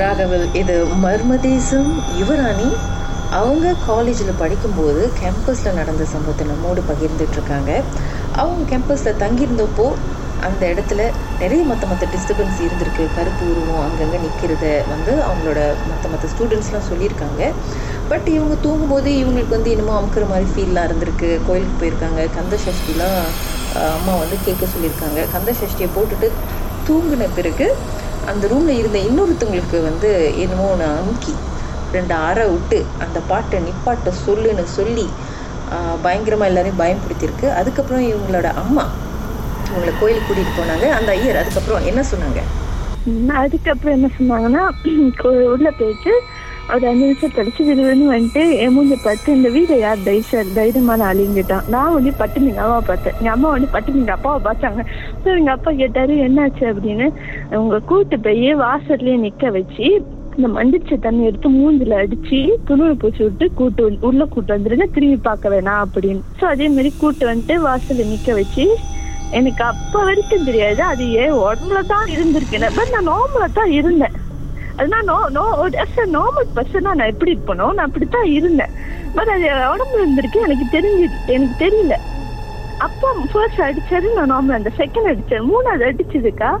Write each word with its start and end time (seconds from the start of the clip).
ராகவல் 0.00 0.46
இது 0.60 0.74
மர்மதேசம் 1.04 1.90
யுவராணி. 2.20 2.68
அவங்க 3.30 3.74
காலேஜில் 3.86 4.40
படிக்கும்போது 4.40 5.02
கேம்பஸில் 5.20 5.78
நடந்த 5.80 6.04
சம்பவத்தை 6.04 6.46
நம்மோடு 6.46 6.82
பகிர்ந்துட்டுருக்காங்க 6.90 7.70
அவங்க 8.42 8.62
கேம்பஸில் 8.72 9.20
தங்கியிருந்தப்போ 9.22 9.86
அந்த 10.40 10.62
இடத்துல 10.66 11.00
நிறைய 11.38 11.64
மற்ற 11.64 11.86
மற்ற 11.86 12.06
டிஸ்டர்பன்ஸ் 12.06 12.60
இருந்திருக்கு. 12.66 13.04
கருப்பு 13.16 13.44
உருவம் 13.50 13.84
அங்கங்கே 13.86 14.18
நிற்கிறத 14.26 14.64
வந்து 14.88 15.12
அவங்களோட 15.28 15.60
மற்ற 15.90 16.08
மற்ற 16.08 16.28
ஸ்டூடெண்ட்ஸ்லாம் 16.32 16.88
சொல்லியிருக்காங்க. 16.90 17.42
பட் 18.08 18.28
இவங்க 18.28 18.54
தூங்கும்போது 18.60 19.10
இவங்களுக்கு 19.22 19.56
வந்து 19.56 19.70
இன்னமும் 19.70 19.98
அமுக்கிற 19.98 20.28
மாதிரி 20.28 20.48
ஃபீல்லாம் 20.54 20.88
இருந்திருக்கு. 20.88 21.30
கோயிலுக்கு 21.46 21.76
போயிருக்காங்க. 21.82 22.22
கந்த 22.34 22.58
சஷ்டிலாம் 22.66 23.20
அம்மா 23.96 24.14
வந்து 24.22 24.36
கேட்க 24.46 24.64
சொல்லியிருக்காங்க. 24.74 25.20
கந்த 25.34 25.50
சஷ்டியை 25.60 25.88
போட்டுட்டு 25.96 26.28
தூங்கின 26.88 27.28
பிறகு 27.38 27.66
அந்த 28.30 28.44
ரூமில் 28.52 28.78
இருந்த 28.80 28.98
இன்னொருத்தவங்களுக்கு 29.08 29.78
வந்து 29.88 30.10
என்னமோ 30.42 30.66
நான் 30.82 30.98
அமுக்கி 31.02 31.34
ரெண்டு 31.96 32.14
அறை 32.28 32.44
விட்டு 32.52 32.78
அந்த 33.04 33.18
பாட்டை 33.30 33.58
நிப்பாட்ட 33.68 34.12
சொல்லுன்னு 34.26 34.64
சொல்லி 34.78 35.06
பயங்கரமாக 36.04 36.50
எல்லாரையும் 36.50 36.82
பயன்படுத்தியிருக்கு. 36.82 37.46
அதுக்கப்புறம் 37.60 38.04
இவங்களோட 38.12 38.48
அம்மா 38.62 38.84
இவங்களை 39.68 39.92
கோயிலுக்கு 40.00 40.28
கூட்டிகிட்டு 40.28 40.58
போனாங்க. 40.60 40.86
அந்த 40.98 41.10
ஐயர் 41.18 41.40
அதுக்கப்புறம் 41.42 41.86
என்ன 41.90 42.00
சொன்னாங்க? 42.12 42.40
அதுக்கப்புறம் 43.42 43.96
என்ன 43.98 44.08
சொன்னாங்கன்னா 44.18 44.64
உள்ள 45.54 45.68
போயிட்டு 45.78 46.12
ஒரு 46.70 46.86
அஞ்சு 46.86 47.04
நிமிஷம் 47.04 47.32
கழிச்சு 47.36 47.62
விடுவேன்னு 47.62 48.06
வந்துட்டு 48.12 48.56
என் 48.56 48.74
மூஞ்ச 48.76 48.96
பார்த்து 49.04 49.32
இந்த 49.32 49.48
வீட்டை 49.48 49.78
யார் 49.78 49.98
தைசார் 50.04 50.52
தைரியமான 50.54 51.06
ஆளுங்கிட்டான் 51.12 51.68
நான் 51.68 51.92
வந்து 51.92 52.12
பட்டு 52.12 52.46
எங்க 52.46 52.60
அம்மாவை 52.60 52.82
பார்த்தேன். 52.86 53.14
எங்க 53.18 53.30
அம்மா 53.30 53.50
வந்து 53.50 53.66
பட்டு 53.66 53.92
எங்க 53.92 54.12
அப்பாவை 54.12 54.52
பார்த்தாங்க. 54.52 54.82
ஸோ 55.24 55.38
எங்க 55.38 55.50
அப்பா 55.50 55.72
கேட்டாரு 55.72 56.14
என்னாச்சு? 56.14 56.60
அப்படின்னு. 56.60 57.12
உங்க 57.54 57.78
கூட்டு 57.78 58.20
போய் 58.20 58.54
வாசல்லையே 58.56 59.16
நிக்க 59.18 59.50
வச்சு 59.50 60.02
இந்த 60.36 60.48
மண்டிச்ச 60.48 60.98
தண்ணி 60.98 61.24
எடுத்து 61.24 61.48
மூஞ்சில 61.50 62.04
அடிச்சு 62.04 62.48
துணியை 62.64 62.94
பூச்சி 62.94 63.22
விட்டு 63.22 63.52
கூட்டு 63.54 63.90
வந்து- 63.90 64.04
உள்ள 64.04 64.24
கூட்டு 64.24 64.58
வந்துருங்க 64.58 64.86
திரும்பி 64.92 65.16
பார்க்க 65.16 65.48
வேணாம் 65.48 65.82
அப்படின்னு. 65.84 66.20
ஸோ 66.40 66.44
அதே 66.44 66.68
மாதிரி 66.68 66.92
கூட்டு 66.98 67.26
வந்துட்டு 67.26 67.56
வாசல்ல 67.68 68.04
நிக்க 68.04 68.34
வச்சு 68.34 68.66
எனக்கு 69.30 69.64
அப்ப 69.64 70.04
வரைக்கும் 70.04 70.44
தெரியாது. 70.44 70.82
அது 70.82 71.12
ஏன் 71.12 71.32
உடம்புல 71.32 71.86
தான் 71.86 72.06
இருந்திருக்கேன் 72.06 72.70
பட் 72.76 72.92
நான் 72.92 73.08
நார்மலா 73.08 73.52
தான் 73.52 73.70
இருந்தேன். 73.70 74.20
அது 74.78 74.88
நான் 74.88 75.08
நோ 75.10 75.16
நோ 75.38 75.44
நார்மல் 76.16 76.52
பர்சனா 76.56 76.92
நான் 76.98 77.12
எப்படி 77.12 77.34
இருப்பனோ 77.36 77.66
நான் 77.76 77.86
அப்படித்தான் 77.88 78.28
இருந்தேன். 78.38 78.72
பட் 79.16 79.32
அது 79.34 79.48
உடம்பு 79.72 79.96
இருந்திருக்கு 80.00 80.44
எனக்கு 80.46 80.66
தெரிஞ்சு 80.76 81.06
எனக்கு 81.34 81.56
தெரியல. 81.64 81.96
அப்போ 82.86 83.08
ஃபர்ஸ்ட் 83.32 83.60
அடிச்சாரு 83.66 84.06
நான் 84.18 84.32
நார்மல் 84.32 84.58
அந்த 84.58 84.70
செகண்ட் 84.78 85.10
அடிச்சேன் 85.10 85.48
மூணாவது 85.50 85.84
அடிச்சதுக்கா 85.88 86.52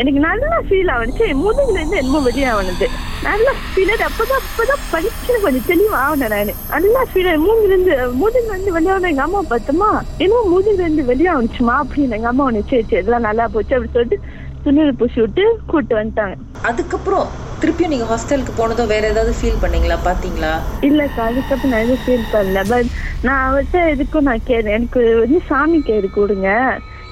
எனக்கு 0.00 0.20
நல்லா 0.20 0.56
ஃபீல் 0.66 0.90
ஆகுச்சு 0.94 1.24
முதுகுல 1.42 1.78
இருந்து 1.78 1.96
என்னமோ 2.00 2.18
வெளியாகுனது 2.26 2.86
நல்லா 3.22 3.52
ஃபீல் 3.70 3.92
அப்பதான் 4.08 4.42
அப்பதான் 4.42 4.84
படிச்சு 4.92 5.38
கொஞ்சம் 5.44 5.66
தெளிவா 5.70 6.00
ஆகணும் 6.02 6.52
நல்லா 6.74 7.00
ஃபீல் 7.10 7.30
மூஞ்சில 7.44 7.72
இருந்து 7.72 7.94
முதுகுல 8.20 8.54
இருந்து 8.54 8.76
வெளியாகணும் 8.76 9.10
எங்க 9.12 9.24
அம்மா 9.26 9.40
பார்த்தோமா? 9.50 9.90
என்னமோ 10.24 10.42
முதுகுல 10.54 10.86
இருந்து 10.86 11.04
வெளியாகுச்சுமா 11.12 11.74
அப்படின்னு 11.82 12.16
எங்க 12.18 12.30
அம்மா 12.32 12.46
ஒண்ணு 12.48 12.62
சரி 12.70 12.86
சரி 12.90 13.02
இதெல்லாம் 13.02 13.26
நல்லா 13.28 13.46
போச்சு 13.54 13.74
அப்படின்னு 13.76 13.96
சொல்லிட்டு 13.98 14.20
துணியில் 14.64 14.98
பூசி 15.00 15.20
விட்டு 15.20 15.44
கூப்பிட்டு 15.66 15.98
வந்துட்டாங்க. 16.00 16.36
அதுக்கப்புறம் 16.62 17.28
திருப்பியும் 17.62 17.92
நீங்கள் 17.92 18.10
ஹாஸ்டலுக்கு 18.10 18.52
போனதும் 18.58 18.90
வேற 18.92 19.04
ஏதாவது 19.12 19.32
ஃபீல் 19.38 19.62
பண்ணீங்களா? 19.62 19.96
பார்த்தீங்களா 20.08 20.52
இல்ல 20.88 21.06
அதுக்கப்புறம் 21.28 21.72
நான் 21.72 21.84
எதுவும் 21.84 22.04
ஃபீல் 22.04 22.28
பண்ணல. 22.34 22.60
பட் 22.72 22.90
நான் 23.26 23.42
அவர்கிட்ட 23.46 23.78
எதுக்கும் 23.94 24.28
நான் 24.30 24.46
கேட்டேன் 24.50 24.76
எனக்கு 24.76 25.00
வந்து 25.22 25.40
சாமி 25.48 25.80
கேடு 25.88 26.08
கொடுங்க. 26.18 26.50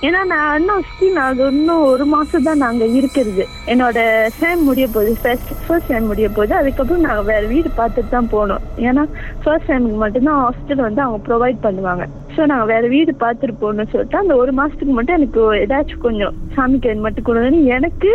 ஏன்னா 0.06 0.20
நான் 0.32 0.56
இன்னும் 0.58 0.82
ஸ்கீம் 0.88 1.18
அது 1.24 1.42
இன்னும் 1.52 1.84
ஒரு 1.92 2.04
மாசம் 2.14 2.46
தான் 2.48 2.62
நாங்க 2.64 2.84
இருக்கிறது. 2.98 3.44
என்னோட 3.72 3.98
சேம் 4.40 4.62
முடிய 4.68 4.86
போகுது. 4.94 5.12
ஃபர்ஸ்ட் 5.22 5.52
ஃபர்ஸ்ட் 5.66 5.90
சேம் 5.92 6.08
முடிய 6.10 6.28
போகுது. 6.36 6.54
அதுக்கப்புறம் 6.60 7.06
நாங்க 7.08 7.22
வேற 7.32 7.42
வீடு 7.54 7.70
பார்த்துட்டு 7.80 8.14
தான் 8.16 8.32
போனோம் 8.34 8.64
ஏன்னா 8.88 9.04
ஃபர்ஸ்ட் 9.44 9.68
சேமுக்கு 9.70 9.98
மட்டும்தான் 10.04 10.42
ஹாஸ்டல் 10.44 10.86
வந்து 10.86 11.02
அவங்க 11.06 11.20
ப்ரொவைட் 11.28 11.60
பண்ணுவாங்க. 11.66 12.06
ஸோ 12.36 12.46
நான் 12.46 12.66
வேற 12.66 12.84
வீடு 12.88 13.12
பார்த்துட்டு 13.20 13.54
போகணும்னு 13.60 13.92
சொல்லிட்டு 13.92 14.18
அந்த 14.18 14.36
ஒரு 14.36 14.52
மாசத்துக்கு 14.52 14.96
மட்டும் 14.98 15.16
எனக்கு 15.16 15.42
ஏதாச்சும் 15.64 16.04
கொஞ்சம் 16.06 16.34
சாமிக்கு 16.56 16.96
மட்டும் 16.96 17.24
கொடுங்கன்னு 17.24 17.64
எனக்கு 17.76 18.10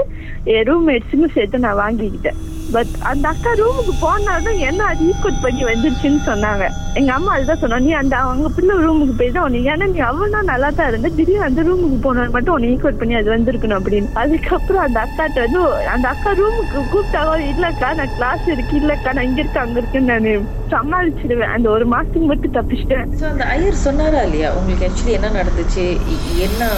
ரூம் 0.46 0.66
ரூம்மேட்ஸுக்கும் 0.70 1.36
சேர்த்து 1.36 1.66
நான் 1.66 1.82
வாங்கிக்கிட்டேன். 1.84 2.40
பட் 2.76 2.92
அந்த 3.10 3.26
அக்கா 3.34 3.52
ரூமுக்கு 3.62 3.94
போனாலும் 4.04 4.60
என்ன 4.70 4.82
அது 4.92 5.08
ஈக்குவல் 5.12 5.42
பண்ணி 5.46 5.64
வந்துருச்சுன்னு 5.70 6.22
சொன்னாங்க. 6.30 6.66
எங்க 7.00 7.12
அம்மா 7.18 7.32
அதுதான் 7.36 7.62
சொன்னாங்க 7.64 7.86
நீ 7.90 7.94
அந்த 8.02 8.16
அவங்க 8.26 8.48
பிள்ளை 8.58 8.76
ரூமுக்கு 8.86 9.16
போய் 9.20 9.34
தான் 9.36 9.46
உனக்கு 9.48 9.72
ஏன்னா 9.74 9.88
நீ 9.94 10.00
அவ்வளோ 10.10 10.42
நல்லா 10.52 10.70
தான் 10.80 10.90
இருந்த. 10.92 11.10
திடீர்னு 11.18 11.48
அந்த 11.50 11.62
ரூமுக்கு 11.70 11.98
போனது 12.06 12.36
மட்டும் 12.36 12.56
உன்னை 12.56 12.70
ஈக்குவல் 12.74 13.00
பண்ணி 13.02 13.16
அது 13.20 13.30
வந்திருக்கணும் 13.36 13.80
அப்படின்னு. 13.80 14.10
அதுக்கப்புறம் 14.24 14.86
அந்த 14.88 15.00
அக்காட்ட 15.06 15.46
வந்து 15.46 15.62
அந்த 15.96 16.08
அக்கா 16.14 16.34
ரூமுக்கு 16.42 16.80
கூப்பிட்டாவோ 16.94 17.36
இல்லக்கா 17.52 17.90
நான் 18.00 18.16
கிளாஸ் 18.18 18.48
இருக்கு 18.56 18.76
இல்லக்கா 18.82 19.14
நான் 19.18 19.28
இங்க 19.30 19.42
இருக்கு 19.44 19.64
அங்க 19.66 19.78
இருக்குன்னு 19.82 20.14
நான் 20.14 20.48
சமாளிச்சிடுவேன் 20.76 21.54
அந்த 21.56 21.70
ஒரு 21.76 21.88
மாசத்துக்கு 21.94 22.30
மட்டும் 22.32 22.56
தப்பிச்சிட்டேன். 22.60 23.08
ஸோ 23.22 23.26
அந்த 23.32 23.46
ஐயர் 23.56 23.84
சொன்னாரா 23.88 24.22
இல்லையா? 24.28 24.52
உங்களுக்கு 24.60 24.88
ஆக்சுவலி 24.90 25.18
என்ன 25.20 25.34
நடந்துச்சு? 25.40 25.86
என்ன 26.48 26.72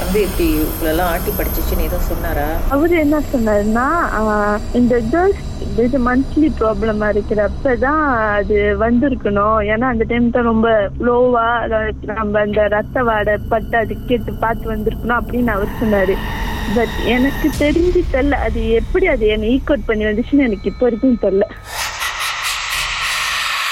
வந்து 0.00 0.18
இப்படி 0.26 0.46
உங்களெல்லாம் 0.64 1.10
ஆட்டி 1.12 1.32
படிச்சிச்சுன்னு 1.38 1.86
ஏதோ 1.88 1.98
சொன்னாரா? 2.10 2.46
அவரு 2.74 2.94
என்ன 3.04 3.20
சொன்னாருன்னா 3.32 3.86
இந்த 4.80 4.94
கேர்ள்ஸ் 5.12 5.44
இது 5.84 5.98
மந்த்லி 6.06 6.48
ப்ராப்ளமா 6.58 7.06
இருக்கிறப்பதான் 7.14 8.02
அது 8.38 8.56
வந்திருக்கணும். 8.84 9.58
ஏன்னா 9.72 9.86
அந்த 9.94 10.04
டைம் 10.10 10.34
தான் 10.36 10.50
ரொம்ப 10.52 10.68
லோவா 11.08 11.46
நம்ம 12.12 12.40
அந்த 12.46 12.62
ரத்த 12.76 13.02
வாடை 13.08 13.36
பட்டு 13.52 13.76
அது 13.82 13.96
கேட்டு 14.10 14.34
பார்த்து 14.44 14.74
வந்திருக்கணும் 14.74 15.20
அப்படின்னு 15.20 15.52
அவர் 15.56 15.78
சொன்னாரு. 15.82 16.16
பட் 16.76 16.94
எனக்கு 17.14 17.48
தெரிஞ்சு 17.58 18.00
தெரியல 18.14 18.38
அது 18.46 18.60
எப்படி 18.78 19.06
அது 19.14 19.26
என்னை 19.34 19.50
ஈக்வட் 19.56 19.88
பண்ணி 19.90 20.04
வந்துச்சுன்னு 20.04 20.46
எனக்கு 20.48 20.70
இப்போ 20.72 20.84
வரைக்கும் 20.86 21.20
தெரியல. 21.26 21.46